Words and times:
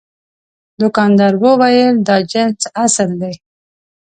دوکاندار 0.79 1.33
وویل 1.43 1.95
دا 2.07 2.15
جنس 2.31 2.61
اصل 2.83 3.09
دی. 3.21 3.33